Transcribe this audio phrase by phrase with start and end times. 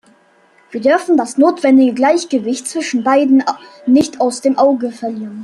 [0.71, 3.43] Wir dürfen das notwendige Gleichgewicht zwischen beiden
[3.85, 5.39] nicht aus dem Auge verlieren.